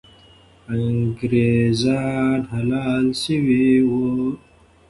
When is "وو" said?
3.89-4.07